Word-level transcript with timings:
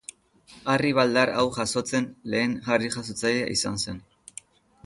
Harri 0.71 0.93
baldar 0.99 1.33
hau 1.41 1.45
jasotzen 1.59 2.09
lehen 2.37 2.57
harri-jasotzailea 2.71 3.55
izan 3.61 3.79
zen. 3.85 4.05